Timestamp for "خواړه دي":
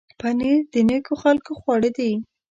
1.59-2.11